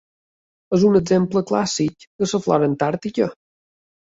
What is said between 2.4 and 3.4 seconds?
flora antàrtica.